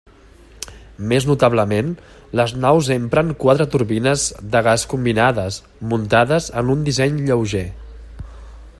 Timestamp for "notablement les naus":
1.31-2.89